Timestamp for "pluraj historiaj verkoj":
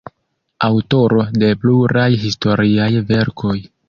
1.65-3.55